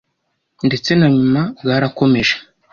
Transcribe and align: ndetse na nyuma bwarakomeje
ndetse 0.67 0.89
na 0.99 1.07
nyuma 1.17 1.41
bwarakomeje 1.61 2.35